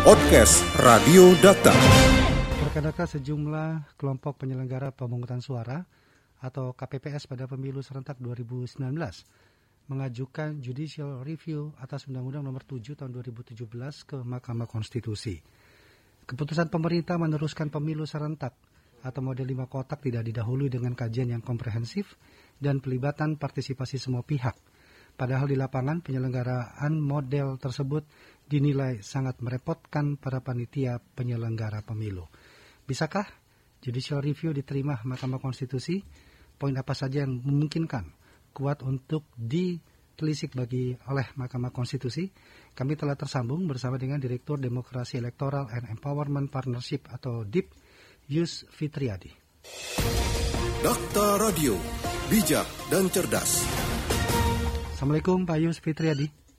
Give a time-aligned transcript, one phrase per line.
[0.00, 1.76] Podcast Radio Data.
[2.64, 5.84] Rekan-rekan sejumlah kelompok penyelenggara pemungutan suara
[6.40, 8.80] atau KPPS pada pemilu serentak 2019
[9.92, 13.60] mengajukan judicial review atas Undang-Undang Nomor 7 Tahun 2017
[14.08, 15.36] ke Mahkamah Konstitusi.
[16.24, 18.56] Keputusan pemerintah meneruskan pemilu serentak
[19.04, 22.16] atau model lima kotak tidak didahului dengan kajian yang komprehensif
[22.56, 24.56] dan pelibatan partisipasi semua pihak.
[25.20, 28.08] Padahal di lapangan penyelenggaraan model tersebut
[28.50, 32.26] dinilai sangat merepotkan para panitia penyelenggara pemilu.
[32.82, 33.22] Bisakah
[33.78, 36.02] judicial review diterima Mahkamah Konstitusi?
[36.58, 38.10] Poin apa saja yang memungkinkan
[38.50, 42.26] kuat untuk ditelisik bagi oleh Mahkamah Konstitusi?
[42.74, 47.70] Kami telah tersambung bersama dengan Direktur Demokrasi Elektoral and Empowerment Partnership atau DIP,
[48.34, 49.30] Yus Fitriadi.
[50.82, 51.78] Dakta Radio,
[52.26, 53.62] bijak dan cerdas.
[54.96, 56.49] Assalamualaikum Pak Yus Fitriadi.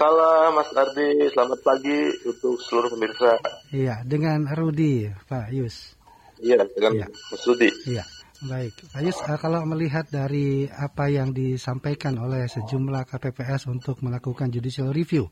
[0.00, 3.36] Salam Mas Ardi, selamat pagi untuk seluruh pemirsa.
[3.68, 5.92] Iya, dengan Rudi, Pak Yus.
[6.40, 7.06] Iya, dengan Iya.
[7.12, 7.68] Mas Rudi.
[7.84, 8.04] Iya,
[8.48, 8.96] baik.
[8.96, 14.88] Pak Yus, eh, kalau melihat dari apa yang disampaikan oleh sejumlah KPPS untuk melakukan judicial
[14.88, 15.28] review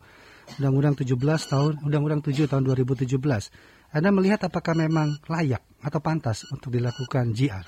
[0.60, 3.48] Undang-Undang 17 tahun Undang-Undang 7 tahun 2017,
[3.88, 7.64] Anda melihat apakah memang layak atau pantas untuk dilakukan GR?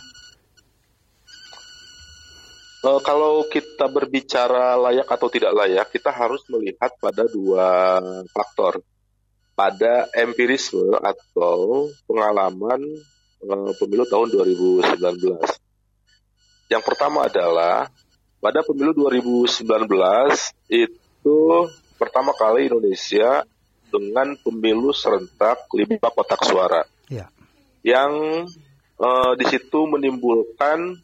[2.81, 8.01] Eh, kalau kita berbicara layak atau tidak layak, kita harus melihat pada dua
[8.33, 8.81] faktor.
[9.53, 12.81] Pada empirisme atau pengalaman
[13.45, 14.97] eh, pemilu tahun 2019.
[16.73, 17.93] Yang pertama adalah
[18.41, 19.69] pada pemilu 2019
[20.73, 21.39] itu
[22.01, 23.45] pertama kali Indonesia
[23.93, 26.81] dengan pemilu serentak lima kotak suara
[27.13, 27.29] Iya.
[27.85, 28.13] yang
[28.97, 30.97] eh, di situ menimbulkan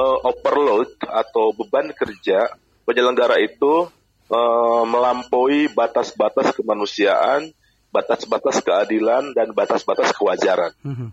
[0.00, 2.48] eh, overload atau beban kerja
[2.88, 3.88] penyelenggara itu
[4.32, 7.52] eh, melampaui batas-batas kemanusiaan,
[7.92, 10.72] batas-batas keadilan dan batas-batas kewajaran.
[10.80, 11.12] Mhm.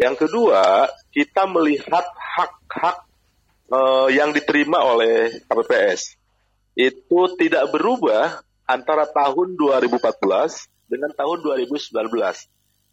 [0.00, 3.04] Yang kedua, kita melihat hak-hak
[3.70, 6.20] eh, yang diterima oleh KPPS
[6.78, 11.90] itu tidak berubah antara tahun 2014 dengan tahun 2019.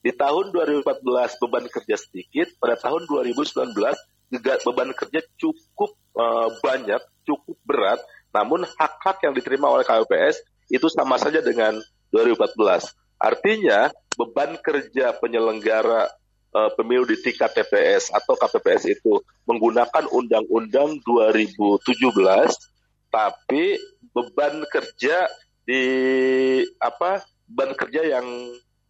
[0.01, 3.93] Di tahun 2014 beban kerja sedikit, pada tahun 2019 juga
[4.31, 7.99] beban kerja cukup eh, banyak, cukup berat,
[8.35, 11.79] namun hak-hak yang diterima oleh KPPS itu sama saja dengan
[12.11, 12.91] 2014.
[13.17, 13.89] Artinya
[14.19, 16.11] beban kerja penyelenggara
[16.53, 21.87] eh, pemilu di tingkat TPS atau KPPS itu menggunakan Undang-Undang 2017,
[23.07, 23.79] tapi
[24.11, 25.27] beban kerja
[25.67, 25.83] di
[26.79, 28.27] apa beban kerja yang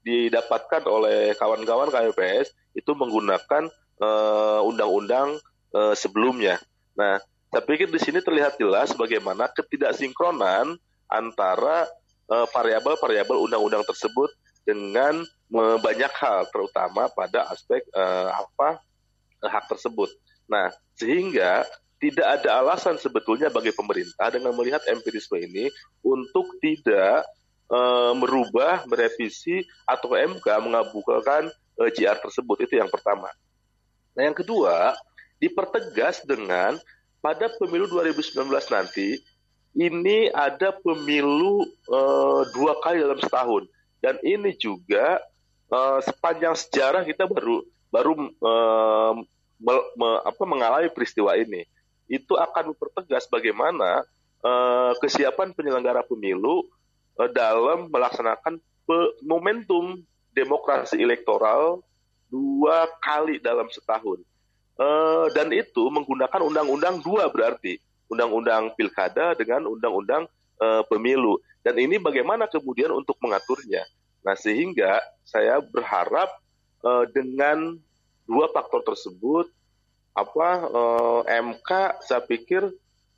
[0.07, 3.67] didapatkan oleh kawan-kawan KPPS itu menggunakan
[4.01, 5.37] eh, undang-undang
[5.73, 6.61] eh, sebelumnya.
[6.97, 10.77] Nah, saya pikir di sini terlihat jelas bagaimana ketidaksinkronan
[11.09, 11.87] antara
[12.29, 14.29] eh, variabel-variabel undang-undang tersebut
[14.67, 15.23] dengan
[15.79, 17.79] banyak hal, terutama pada aspek
[18.35, 18.83] apa
[19.39, 20.11] hak tersebut.
[20.43, 21.63] Nah, sehingga
[21.97, 25.71] tidak ada alasan sebetulnya bagi pemerintah dengan melihat empirisme ini
[26.03, 27.25] untuk tidak
[27.71, 31.47] eh, merubah, merevisi atau MK mengabulkan
[31.77, 33.29] JR tersebut itu yang pertama.
[34.17, 34.97] Nah, yang kedua
[35.37, 36.81] dipertegas dengan
[37.21, 39.21] pada pemilu 2019 nanti
[39.77, 43.69] ini ada pemilu eh, dua kali dalam setahun.
[44.01, 45.21] Dan ini juga
[45.69, 47.61] eh, sepanjang sejarah kita baru
[47.93, 49.13] baru eh,
[49.61, 51.61] me- me- apa, mengalami peristiwa ini.
[52.09, 54.01] Itu akan mempertegas bagaimana
[54.41, 56.65] eh, kesiapan penyelenggara pemilu
[57.21, 58.57] eh, dalam melaksanakan
[59.21, 59.99] momentum
[60.31, 61.83] demokrasi elektoral
[62.27, 64.21] dua kali dalam setahun.
[64.77, 70.29] Eh, dan itu menggunakan undang-undang dua berarti undang-undang pilkada dengan undang-undang
[70.61, 71.41] eh, pemilu.
[71.65, 73.83] Dan ini bagaimana kemudian untuk mengaturnya.
[74.21, 76.29] Nah sehingga saya berharap
[76.85, 77.75] eh, dengan
[78.27, 79.49] dua faktor tersebut
[80.17, 81.69] apa eh, MK
[82.01, 82.65] saya pikir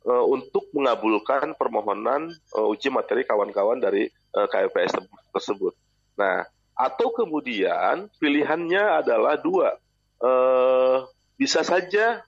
[0.04, 5.74] eh, untuk mengabulkan permohonan eh, uji materi kawan-kawan dari KPPS te- tersebut.
[6.14, 6.46] Nah,
[6.80, 9.76] atau kemudian pilihannya adalah dua,
[10.20, 10.96] Eh,
[11.40, 12.20] bisa saja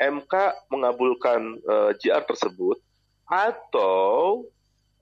[0.00, 0.32] MK
[0.72, 2.80] mengabulkan eh, JR tersebut
[3.28, 4.40] atau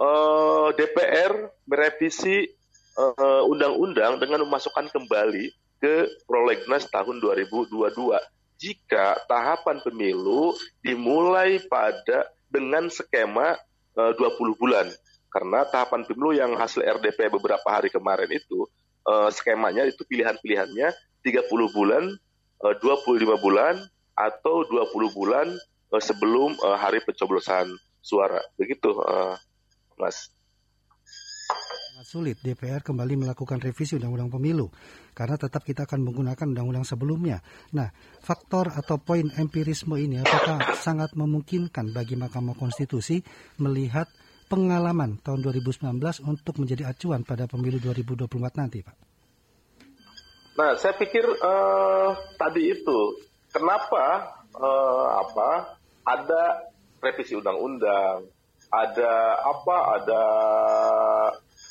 [0.03, 2.51] eh, DPR merevisi
[2.99, 7.71] eh, undang-undang dengan memasukkan kembali ke prolegnas tahun 2022
[8.59, 13.55] jika tahapan pemilu dimulai pada dengan skema
[13.95, 14.91] eh, 20 bulan.
[15.31, 18.67] Karena tahapan pemilu yang hasil RDP beberapa hari kemarin itu
[19.05, 20.89] eh, skemanya itu pilihan-pilihannya
[21.25, 22.05] 30 bulan,
[22.65, 23.77] eh, 25 bulan
[24.15, 25.47] atau 20 bulan
[25.93, 27.71] eh, sebelum eh, hari pencoblosan
[28.01, 28.41] suara.
[28.57, 29.37] Begitu, eh,
[30.01, 30.33] Mas.
[32.05, 34.69] sulit DPR kembali melakukan revisi Undang-Undang Pemilu
[35.17, 37.41] karena tetap kita akan menggunakan undang-undang sebelumnya.
[37.73, 37.89] Nah,
[38.21, 43.25] faktor atau poin empirisme ini apakah sangat memungkinkan bagi Mahkamah Konstitusi
[43.57, 44.11] melihat
[44.47, 48.97] pengalaman tahun 2019 untuk menjadi acuan pada pemilu 2024 nanti, Pak?
[50.55, 52.99] Nah, saya pikir uh, tadi itu
[53.51, 56.71] kenapa uh, apa ada
[57.03, 58.31] revisi undang-undang,
[58.71, 59.13] ada
[59.43, 60.23] apa, ada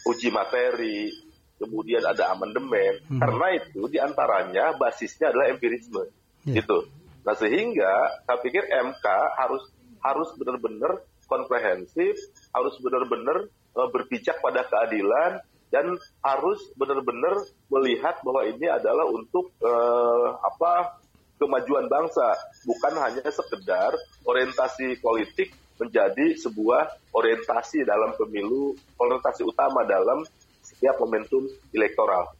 [0.04, 1.16] uji materi,
[1.64, 3.00] kemudian ada amandemen.
[3.08, 3.20] Hmm.
[3.24, 6.04] Karena itu di antaranya basisnya adalah empirisme,
[6.44, 6.60] yeah.
[6.60, 6.92] gitu.
[7.24, 9.06] Nah sehingga saya pikir MK
[9.40, 9.64] harus
[10.04, 11.00] harus benar-benar
[11.32, 12.20] komprehensif,
[12.54, 15.42] harus benar-benar uh, berpijak pada keadilan
[15.74, 21.02] dan harus benar-benar melihat bahwa ini adalah untuk uh, apa
[21.42, 22.30] kemajuan bangsa,
[22.64, 23.92] bukan hanya sekedar
[24.24, 25.52] orientasi politik
[25.82, 30.22] menjadi sebuah orientasi dalam pemilu, orientasi utama dalam
[30.62, 32.32] setiap momentum elektoral.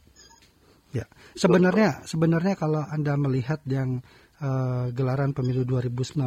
[0.94, 4.06] Ya, sebenarnya sebenarnya kalau anda melihat yang
[4.42, 6.18] uh, gelaran pemilu 2019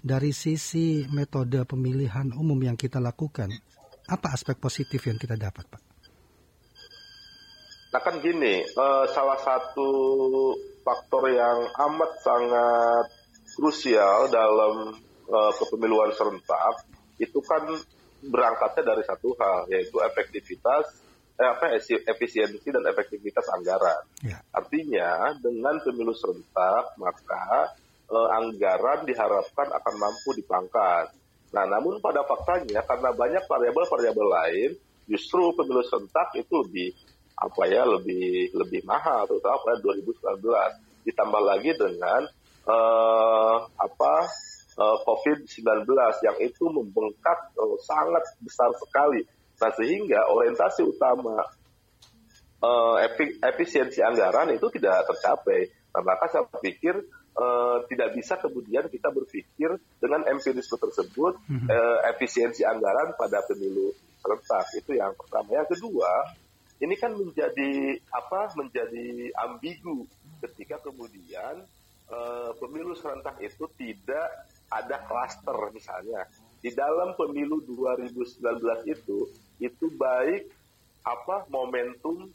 [0.00, 3.52] dari sisi metode pemilihan umum yang kita lakukan,
[4.06, 5.82] apa aspek positif yang kita dapat, Pak?
[7.96, 9.88] Nah kan gini, uh, salah satu
[10.84, 13.06] faktor yang amat sangat
[13.56, 14.94] krusial dalam
[15.26, 16.86] uh, kepemiluan serentak
[17.16, 17.64] itu kan
[18.20, 21.05] berangkatnya dari satu hal yaitu efektivitas
[21.36, 24.02] eh, apa efisiensi dan efektivitas anggaran.
[24.24, 24.40] Ya.
[24.52, 27.76] Artinya dengan pemilu serentak maka
[28.08, 31.12] eh, anggaran diharapkan akan mampu dipangkas.
[31.54, 34.70] Nah, namun pada faktanya karena banyak variabel-variabel lain
[35.06, 36.90] justru pemilu serentak itu lebih
[37.36, 40.40] apa ya lebih lebih mahal terutama pada 2019
[41.04, 42.24] ditambah lagi dengan
[42.66, 44.14] eh, apa
[44.76, 45.88] uh, COVID-19
[46.22, 49.24] yang itu membengkak uh, sangat besar sekali.
[49.56, 51.40] Nah sehingga orientasi utama
[52.60, 52.96] uh,
[53.42, 55.68] efisiensi anggaran itu tidak tercapai.
[55.96, 56.92] Nah, maka saya pikir
[57.36, 61.68] uh, tidak bisa kemudian kita berpikir dengan empirisme tersebut mm-hmm.
[61.68, 65.64] uh, efisiensi anggaran pada pemilu serentak itu yang pertama.
[65.64, 66.10] Yang kedua
[66.76, 70.04] ini kan menjadi apa menjadi ambigu
[70.44, 71.64] ketika kemudian
[72.12, 74.28] uh, pemilu serentak itu tidak
[74.68, 76.28] ada klaster misalnya
[76.60, 78.36] di dalam pemilu 2019
[78.90, 79.18] itu
[79.62, 80.50] itu baik
[81.06, 82.28] apa momentum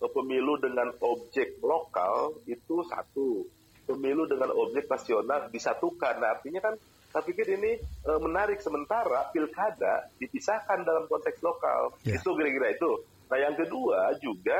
[0.00, 3.44] pemilu dengan objek lokal itu satu
[3.84, 6.74] pemilu dengan objek nasional disatukan nah, artinya kan
[7.14, 12.18] saya pikir ini e, menarik sementara pilkada dipisahkan dalam konteks lokal yeah.
[12.18, 12.90] itu kira-kira itu
[13.32, 14.58] nah yang kedua juga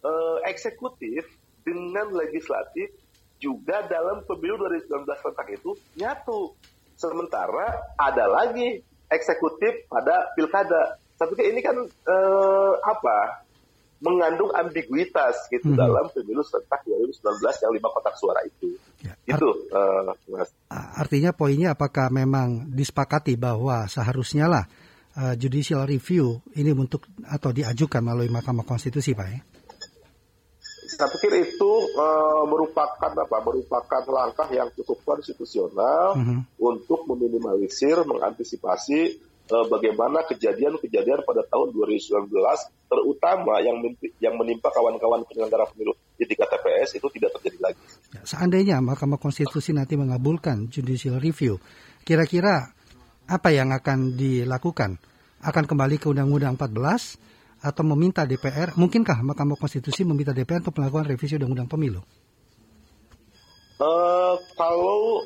[0.00, 0.12] e,
[0.48, 1.28] eksekutif
[1.66, 2.94] dengan legislatif
[3.36, 6.56] juga dalam pemilu 2019 serentak itu nyatu.
[6.96, 8.80] Sementara ada lagi
[9.12, 10.96] eksekutif pada pilkada.
[11.16, 13.46] Tapi ini kan eh, apa?
[13.96, 15.78] mengandung ambiguitas gitu hmm.
[15.78, 17.16] dalam pemilu serentak 2019
[17.64, 18.76] yang lima kotak suara itu.
[19.00, 20.52] Ya, itu uh, mas.
[20.68, 24.64] Artinya poinnya apakah memang disepakati bahwa seharusnya lah
[25.16, 29.28] uh, judicial review ini untuk atau diajukan melalui Mahkamah Konstitusi, Pak?
[29.32, 29.40] Ya?
[30.96, 36.38] saya pikir itu uh, merupakan apa merupakan langkah yang cukup konstitusional mm -hmm.
[36.56, 42.34] untuk meminimalisir mengantisipasi bagaimana kejadian-kejadian pada tahun 2019
[42.86, 43.78] terutama yang
[44.18, 47.82] yang menimpa kawan-kawan penyelenggara pemilu di tiga TPS itu tidak terjadi lagi.
[48.10, 51.62] Ya, seandainya Mahkamah Konstitusi nanti mengabulkan judicial review,
[52.02, 52.74] kira-kira
[53.26, 54.98] apa yang akan dilakukan?
[55.46, 61.06] Akan kembali ke Undang-Undang 14 atau meminta DPR, mungkinkah Mahkamah Konstitusi meminta DPR untuk melakukan
[61.06, 62.02] revisi Undang-Undang Pemilu?
[63.76, 65.20] Uh, kalau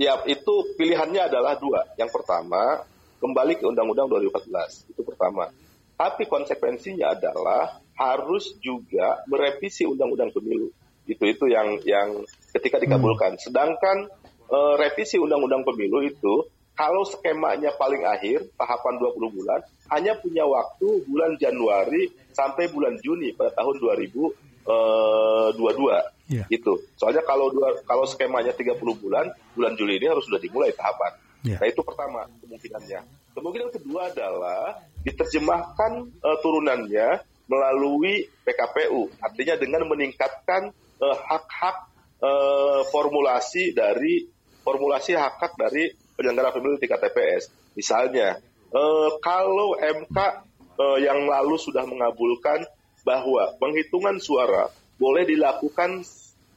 [0.00, 1.84] ya itu pilihannya adalah dua.
[2.00, 2.86] Yang pertama
[3.18, 5.50] kembali ke Undang-Undang 2014 itu pertama.
[5.98, 10.70] Tapi konsekuensinya adalah harus juga merevisi Undang-Undang Pemilu.
[11.04, 12.22] Itu itu yang yang
[12.54, 13.34] ketika dikabulkan.
[13.34, 13.42] Hmm.
[13.42, 14.06] Sedangkan
[14.48, 16.46] uh, revisi Undang-Undang Pemilu itu
[16.78, 19.60] kalau skemanya paling akhir tahapan 20 bulan
[19.90, 24.70] hanya punya waktu bulan Januari sampai bulan Juni pada tahun 2022
[26.30, 26.46] yeah.
[26.46, 26.72] itu.
[26.94, 29.26] Soalnya kalau dua, kalau skemanya 30 bulan,
[29.58, 31.18] bulan Juli ini harus sudah dimulai tahapan.
[31.46, 31.58] Yeah.
[31.62, 33.00] Nah itu pertama kemungkinannya.
[33.34, 41.76] Kemungkinan kedua adalah diterjemahkan uh, turunannya melalui PKPU, artinya dengan meningkatkan uh, hak-hak
[42.20, 44.26] uh, formulasi dari
[44.68, 47.72] formulasi hak-hak dari penyelenggara pemilu di KTPS.
[47.72, 48.36] Misalnya,
[48.74, 50.18] eh, kalau MK
[50.78, 52.68] eh, yang lalu sudah mengabulkan
[53.06, 54.68] bahwa penghitungan suara
[55.00, 56.02] boleh dilakukan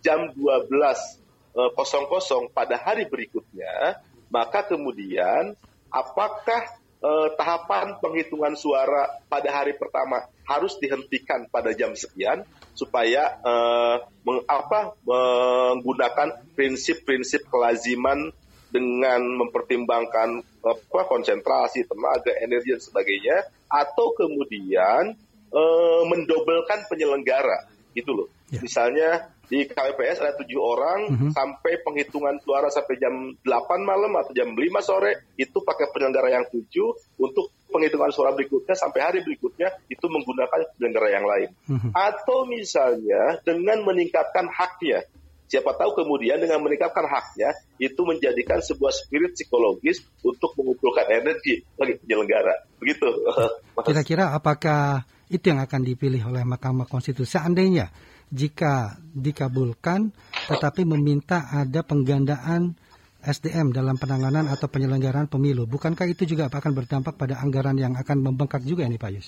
[0.01, 5.53] jam 12.00 eh, pada hari berikutnya, maka kemudian
[5.91, 6.63] apakah
[7.03, 14.41] eh, tahapan penghitungan suara pada hari pertama harus dihentikan pada jam sekian supaya eh, meng,
[14.47, 18.31] apa, menggunakan prinsip-prinsip kelaziman
[18.71, 25.11] dengan mempertimbangkan apa, konsentrasi, tenaga, energi dan sebagainya, atau kemudian
[25.51, 28.27] eh, mendobelkan penyelenggara, gitu loh.
[28.51, 28.59] Ya.
[28.63, 29.09] Misalnya
[29.51, 31.29] di KPPS ada tujuh orang Mhm.
[31.35, 36.47] sampai penghitungan suara sampai jam 8 malam atau jam 5 sore itu pakai penyelenggara yang
[36.47, 41.49] tujuh untuk penghitungan suara berikutnya sampai hari berikutnya itu menggunakan penyelenggara yang lain.
[41.67, 41.89] Mhm.
[41.91, 45.03] Atau misalnya dengan meningkatkan haknya.
[45.51, 51.99] Siapa tahu kemudian dengan meningkatkan haknya itu menjadikan sebuah spirit psikologis untuk mengumpulkan energi bagi
[51.99, 52.55] penyelenggara.
[52.79, 53.07] Begitu.
[53.87, 57.87] Kira-kira apakah itu yang akan dipilih oleh Mahkamah Konstitusi seandainya
[58.27, 60.11] jika dikabulkan
[60.51, 62.75] tetapi meminta ada penggandaan
[63.21, 65.69] SDM dalam penanganan atau penyelenggaraan pemilu.
[65.69, 69.27] Bukankah itu juga akan berdampak pada anggaran yang akan membengkak juga ini Pak Yus?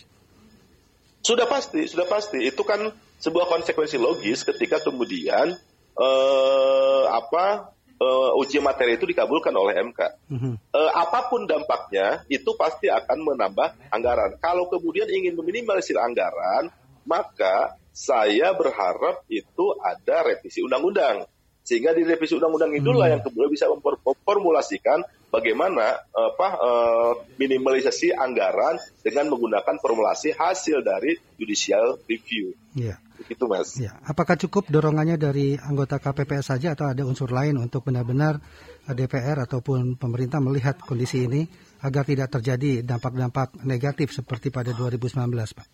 [1.21, 2.41] Sudah pasti, sudah pasti.
[2.41, 2.89] Itu kan
[3.21, 5.55] sebuah konsekuensi logis ketika kemudian
[5.95, 7.71] eh, apa
[8.03, 9.99] eh, uji materi itu dikabulkan oleh MK.
[10.27, 10.51] Mhm.
[10.75, 14.35] Eh, apa pun dampaknya itu pasti akan menambah anggaran.
[14.43, 16.67] Kalau kemudian ingin meminimalisir anggaran,
[17.07, 21.23] maka saya berharap itu ada revisi undang-undang.
[21.63, 23.13] Sehingga di revisi undang-undang itulah Hmm.
[23.15, 24.99] yang kemudian bisa memformulasikan
[25.31, 32.51] bagaimana apa eh, minimalisasi anggaran dengan menggunakan formulasi hasil dari judicial review.
[32.75, 32.99] Iya.
[33.23, 33.79] Begitu, Mas.
[33.79, 38.43] Ya, apakah cukup dorongannya dari anggota KPPS saja atau ada unsur lain untuk benar-benar
[38.87, 41.47] eh, DPR ataupun pemerintah melihat kondisi ini
[41.79, 45.67] agar tidak terjadi dampak-dampak negatif seperti pada 2019, Pak?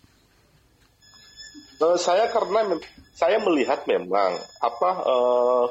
[1.80, 2.76] Eh, saya karena
[3.16, 5.66] saya melihat memang apa eh,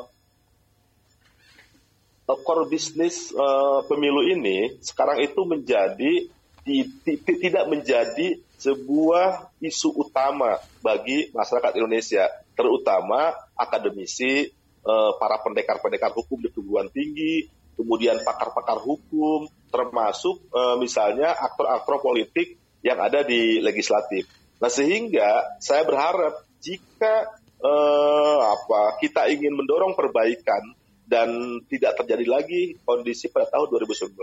[2.44, 6.28] core bisnis eh, pemilu ini sekarang itu menjadi
[6.64, 14.52] tidak menjadi sebuah isu utama bagi masyarakat Indonesia, terutama akademisi,
[14.84, 17.48] eh, para pendekar-pendekar hukum di perguruan tinggi,
[17.80, 24.28] kemudian pakar-pakar hukum, termasuk eh, misalnya aktor-aktor politik yang ada di legislatif.
[24.60, 27.32] Nah sehingga saya berharap jika
[27.64, 30.76] eh, apa kita ingin mendorong perbaikan
[31.10, 34.14] dan tidak terjadi lagi kondisi pada tahun 2019,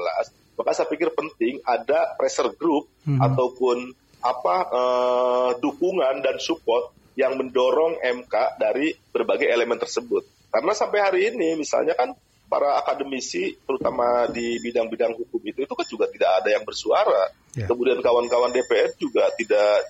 [0.55, 3.19] maka saya pikir penting ada pressure group Mhm.
[3.19, 3.77] ataupun
[4.23, 10.23] apa eh, dukungan dan support yang mendorong MK dari berbagai elemen tersebut.
[10.53, 12.15] Karena sampai hari ini misalnya kan
[12.47, 17.35] para akademisi terutama di bidang-bidang hukum itu itu kan juga tidak ada yang bersuara.
[17.59, 17.67] Ya.
[17.67, 19.83] Kemudian kawan-kawan DPR juga tidak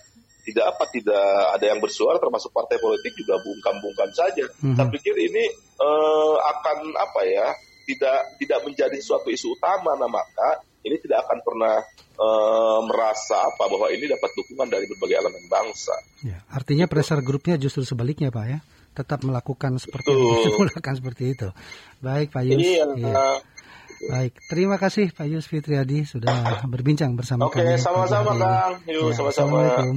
[0.47, 1.27] tidak apa tidak
[1.59, 4.47] ada yang bersuara termasuk partai politik juga bungkam-bungkam saja.
[4.63, 4.79] Mhm.
[4.79, 5.45] Saya pikir ini
[5.77, 7.51] eh, akan apa ya
[7.85, 11.75] tidak tidak menjadi suatu isu utama nah maka ini tidak akan pernah
[12.15, 15.95] eh, merasa apa bahwa ini dapat dukungan dari berbagai elemen bangsa.
[16.23, 18.59] Ya, artinya pressure grupnya justru sebaliknya, Pak ya.
[18.97, 20.55] Tetap melakukan seperti Betul.
[20.63, 21.49] melakukan seperti itu.
[21.99, 22.63] Baik, Pak Yus.
[22.63, 22.85] Iya.
[22.97, 23.39] eh,
[23.97, 27.81] Baik, terima kasih Pak Yus Fitriadi sudah berbincang bersama Oke, kami.
[27.81, 28.45] sama-sama, hari ini.
[28.45, 28.75] Kang.
[28.87, 29.57] Yuk, Ya, sama-sama.
[29.57, 29.97] Assalamualaikum.